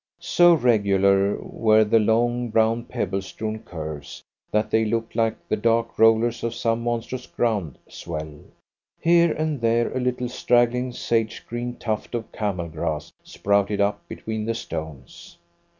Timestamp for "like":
5.15-5.47